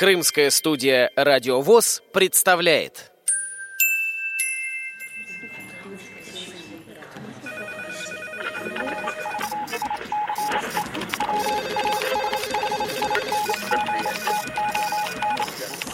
[0.00, 3.12] Крымская студия «Радио ВОЗ» представляет.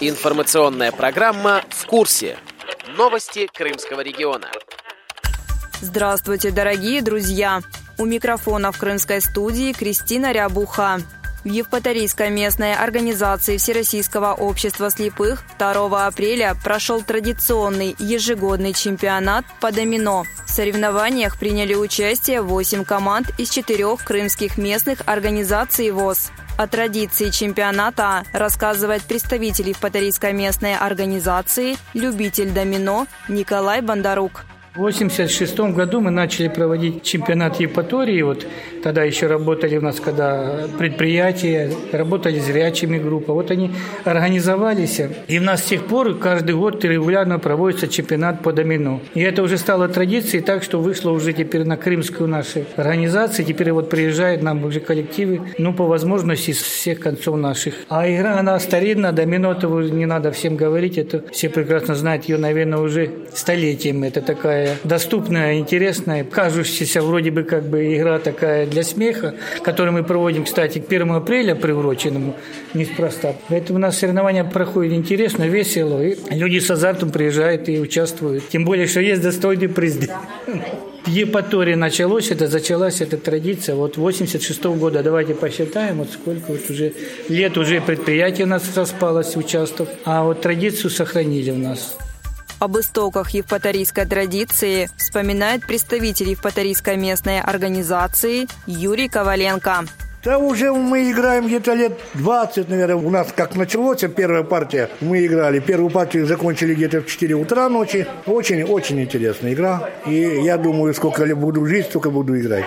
[0.00, 2.36] Информационная программа «В курсе».
[2.96, 4.48] Новости Крымского региона.
[5.80, 7.60] Здравствуйте, дорогие друзья!
[7.98, 10.98] У микрофона в крымской студии Кристина Рябуха.
[11.44, 20.24] В Евпаторийской местной организации Всероссийского общества слепых 2 апреля прошел традиционный ежегодный чемпионат по домино.
[20.46, 26.30] В соревнованиях приняли участие 8 команд из четырех крымских местных организаций ВОЗ.
[26.58, 34.44] О традиции чемпионата рассказывает представитель Евпаторийской местной организации, любитель домино Николай Бондарук.
[34.74, 38.22] В 1986 году мы начали проводить чемпионат Евпатории.
[38.22, 38.46] Вот
[38.82, 43.32] тогда еще работали у нас, когда предприятия, работали зрячими группы.
[43.32, 43.70] Вот они
[44.04, 44.98] организовались.
[45.28, 49.02] И у нас с тех пор каждый год регулярно проводится чемпионат по домино.
[49.12, 53.44] И это уже стало традицией, так что вышло уже теперь на крымскую нашу организацию.
[53.44, 57.74] Теперь вот приезжают нам уже коллективы, ну, по возможности, из всех концов наших.
[57.90, 62.38] А игра, она старинная, домино, это не надо всем говорить, это все прекрасно знают ее,
[62.38, 64.06] наверное, уже столетиями.
[64.06, 69.94] Это такая такая доступная, интересная, кажущаяся вроде бы как бы игра такая для смеха, которую
[69.94, 72.36] мы проводим, кстати, к 1 апреля приуроченному,
[72.74, 73.34] неспроста.
[73.48, 78.48] Поэтому у нас соревнования проходят интересно, весело, и люди с азартом приезжают и участвуют.
[78.48, 79.98] Тем более, что есть достойный приз.
[81.04, 81.10] В
[81.76, 85.02] началось это, зачалась эта традиция вот 86 -го года.
[85.02, 86.92] Давайте посчитаем, вот сколько вот уже
[87.28, 91.96] лет уже предприятие у нас распалось, участков, а вот традицию сохранили у нас.
[92.62, 99.86] Об истоках евпаторийской традиции вспоминает представитель евпаторийской местной организации Юрий Коваленко.
[100.22, 102.94] Да уже мы играем где-то лет 20, наверное.
[102.94, 105.58] У нас как началось первая партия, мы играли.
[105.58, 108.06] Первую партию закончили где-то в 4 утра ночи.
[108.26, 109.90] Очень-очень интересная игра.
[110.06, 112.66] И я думаю, сколько буду жить, столько буду играть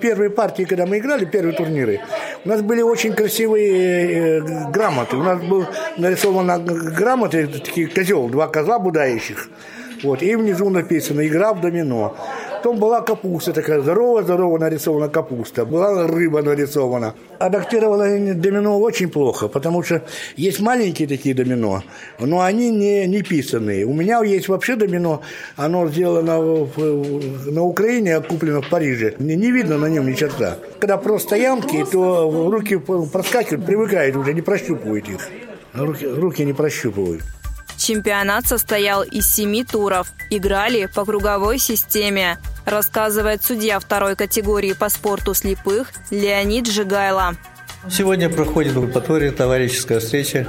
[0.00, 2.00] первые партии, когда мы играли, первые турниры,
[2.44, 5.16] у нас были очень красивые э, грамоты.
[5.16, 5.66] У нас был
[5.96, 9.48] нарисована грамоты, такие козел, два козла будающих.
[10.02, 12.16] Вот, и внизу написано «Игра в домино».
[12.60, 15.64] Потом была капуста такая, здоровая-здоровая нарисована капуста.
[15.64, 17.14] Была рыба нарисована.
[17.38, 18.04] Адаптировала
[18.34, 20.02] домино очень плохо, потому что
[20.36, 21.82] есть маленькие такие домино,
[22.18, 23.86] но они не, не писанные.
[23.86, 25.22] У меня есть вообще домино,
[25.56, 29.14] оно сделано в, на Украине, куплено в Париже.
[29.18, 30.58] Не, не видно на нем ни черта.
[30.80, 35.30] Когда просто ямки, то руки проскакивают, привыкают уже, не прощупывают их.
[35.72, 37.22] Руки, руки не прощупывают.
[37.80, 40.12] Чемпионат состоял из семи туров.
[40.28, 47.36] Играли по круговой системе, рассказывает судья второй категории по спорту слепых Леонид Жигайло.
[47.88, 50.46] Сегодня проходит в Евпатории товарищеская встреча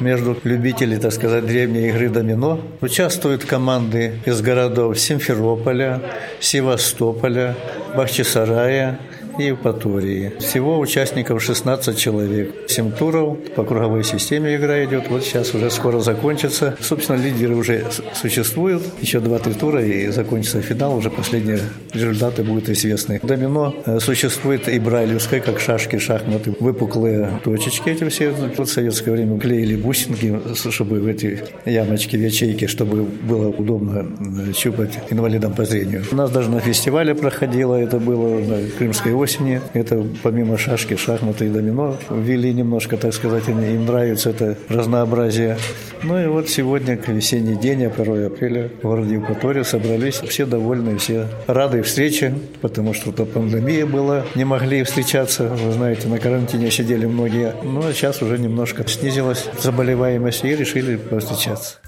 [0.00, 2.62] между любителями, так сказать, древней игры домино.
[2.80, 6.00] Участвуют команды из городов Симферополя,
[6.40, 7.54] Севастополя,
[7.94, 8.98] Бахчисарая,
[9.40, 10.32] и Евпатории.
[10.38, 12.54] Всего участников 16 человек.
[12.68, 15.08] 7 туров, по круговой системе игра идет.
[15.08, 16.76] Вот сейчас уже скоро закончится.
[16.80, 17.84] Собственно, лидеры уже
[18.14, 18.82] существуют.
[19.00, 20.96] Еще 2-3 тура и закончится финал.
[20.96, 21.60] Уже последние
[21.92, 23.20] результаты будут известны.
[23.22, 26.54] Домино э, существует и брайлевское, как шашки, шахматы.
[26.60, 28.30] Выпуклые точечки эти все.
[28.30, 34.06] В советское время клеили бусинки, чтобы в эти ямочки, в ячейки, чтобы было удобно
[34.48, 36.04] э, щупать инвалидам по зрению.
[36.12, 39.29] У нас даже на фестивале проходило, это было на Крымской осени.
[39.74, 45.56] Это помимо шашки, шахматы и домино ввели немножко, так сказать, им нравится это разнообразие.
[46.02, 51.26] Ну и вот сегодня, весенний день, 1 апреля, в городе Евпатория собрались все довольны, все
[51.46, 55.48] рады встрече, потому что то пандемия была, не могли встречаться.
[55.48, 57.54] Вы знаете, на карантине сидели многие.
[57.62, 61.78] Ну а сейчас уже немножко снизилась заболеваемость и решили повстречаться.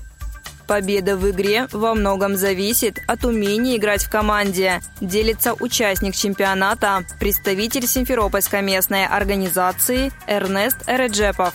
[0.73, 7.87] Победа в игре во многом зависит от умения играть в команде, делится участник чемпионата, представитель
[7.87, 11.53] Симферопольской местной организации Эрнест Эреджепов.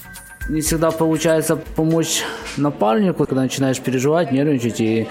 [0.50, 2.22] Не всегда получается помочь
[2.58, 5.08] напарнику, когда начинаешь переживать, нервничать и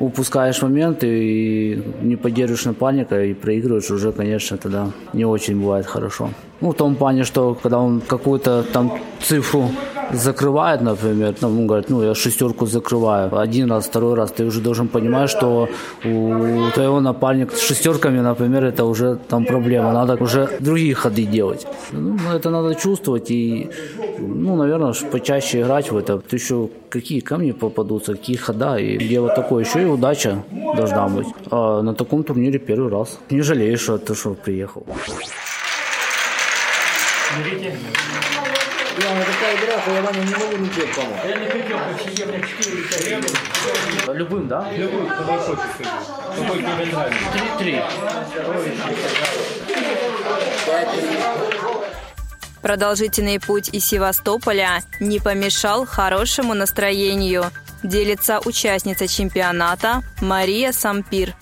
[0.00, 6.30] упускаешь моменты и не поддерживаешь напарника и проигрываешь, уже, конечно, тогда не очень бывает хорошо.
[6.62, 9.70] Ну, в том плане, что когда он какую-то там цифру
[10.12, 13.36] закрывает, например, ну, он говорит, ну, я шестерку закрываю.
[13.38, 15.68] Один раз, второй раз, ты уже должен понимать, что
[16.04, 19.92] у твоего напарника с шестерками, например, это уже там проблема.
[19.92, 21.66] Надо уже другие ходы делать.
[21.92, 23.70] Ну, это надо чувствовать и,
[24.18, 26.18] ну, наверное, почаще играть в это.
[26.18, 28.76] Ты еще какие камни попадутся, какие хода.
[28.76, 30.42] И дело такое, еще и удача
[30.76, 31.26] должна быть.
[31.50, 33.18] А на таком турнире первый раз.
[33.30, 34.86] Не жалеешь, что ты что приехал.
[38.96, 41.20] Я такая игра, что я вам не могу ничем помочь.
[44.14, 44.70] Любым, да?
[44.72, 45.58] Любой, кто хочет.
[46.36, 47.18] Какой тебе нравится?
[47.58, 47.82] Три.
[52.62, 57.50] Продолжительный путь из Севастополя не помешал хорошему настроению,
[57.82, 61.34] делится участница чемпионата Мария Сампир.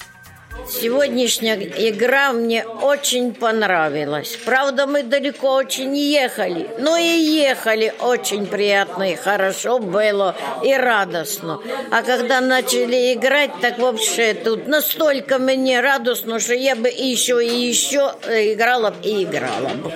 [0.81, 4.39] Сегодняшняя игра мне очень понравилась.
[4.45, 10.35] Правда, мы далеко очень ехали, но и ехали очень приятно и хорошо было
[10.65, 11.61] и радостно.
[11.91, 17.55] А когда начали играть, так вообще тут настолько мне радостно, что я бы еще и
[17.55, 19.93] еще играла и играла бы.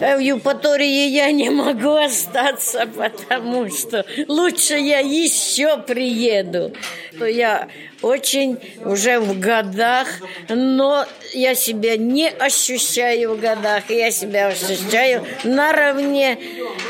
[0.00, 6.72] В Юпатории я не могу остаться, потому что лучше я еще приеду.
[7.18, 7.68] То я
[8.02, 10.06] очень уже в годах,
[10.48, 16.38] но я себя не ощущаю в годах, я себя ощущаю наравне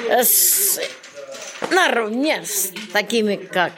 [0.09, 0.79] с
[1.71, 3.73] наравне с такими, как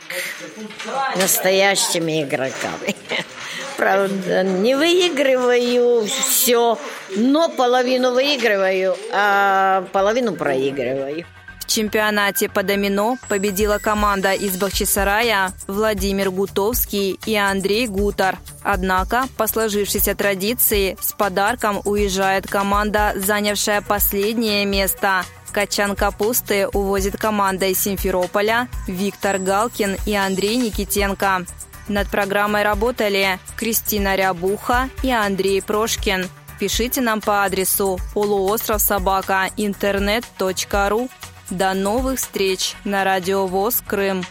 [1.16, 2.94] настоящими игроками.
[3.76, 6.78] Правда, не выигрываю все,
[7.16, 11.26] но половину выигрываю, а половину проигрываю.
[11.72, 18.38] В чемпионате по домино победила команда из Бахчисарая Владимир Гутовский и Андрей Гутар.
[18.62, 25.24] Однако, по сложившейся традиции, с подарком уезжает команда, занявшая последнее место.
[25.50, 31.46] Качан капусты увозит команда из Симферополя Виктор Галкин и Андрей Никитенко.
[31.88, 36.28] Над программой работали Кристина Рябуха и Андрей Прошкин.
[36.60, 41.08] Пишите нам по адресу полуостров собака интернет.ру.
[41.52, 44.25] До новых встреч на Радио ВОЗ Крым.